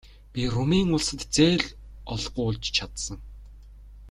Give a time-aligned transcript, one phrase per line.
[0.33, 1.65] Би Румын улсад зээл
[2.13, 3.19] олгуулж чадсан.